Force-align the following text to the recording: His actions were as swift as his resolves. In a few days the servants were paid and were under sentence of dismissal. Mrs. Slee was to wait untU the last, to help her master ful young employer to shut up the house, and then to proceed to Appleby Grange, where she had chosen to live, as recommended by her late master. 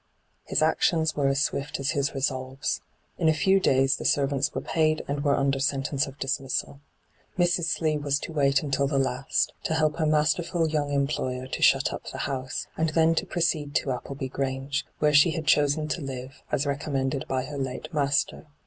His 0.45 0.63
actions 0.63 1.15
were 1.15 1.27
as 1.27 1.43
swift 1.43 1.79
as 1.79 1.91
his 1.91 2.15
resolves. 2.15 2.81
In 3.19 3.29
a 3.29 3.35
few 3.35 3.59
days 3.59 3.97
the 3.97 4.03
servants 4.03 4.51
were 4.51 4.59
paid 4.59 5.03
and 5.07 5.23
were 5.23 5.35
under 5.37 5.59
sentence 5.59 6.07
of 6.07 6.17
dismissal. 6.17 6.79
Mrs. 7.37 7.65
Slee 7.65 7.99
was 7.99 8.17
to 8.21 8.33
wait 8.33 8.63
untU 8.63 8.89
the 8.89 8.97
last, 8.97 9.53
to 9.65 9.75
help 9.75 9.97
her 9.97 10.07
master 10.07 10.41
ful 10.41 10.67
young 10.67 10.91
employer 10.91 11.45
to 11.45 11.61
shut 11.61 11.93
up 11.93 12.05
the 12.05 12.17
house, 12.25 12.65
and 12.75 12.89
then 12.95 13.13
to 13.13 13.27
proceed 13.27 13.75
to 13.75 13.91
Appleby 13.91 14.29
Grange, 14.29 14.87
where 14.97 15.13
she 15.13 15.29
had 15.33 15.45
chosen 15.45 15.87
to 15.89 16.01
live, 16.01 16.41
as 16.51 16.65
recommended 16.65 17.27
by 17.27 17.43
her 17.45 17.59
late 17.59 17.93
master. 17.93 18.47